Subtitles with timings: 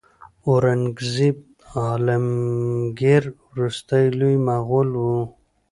[0.47, 1.37] اورنګزیب
[1.79, 5.03] عالمګیر وروستی لوی مغول و.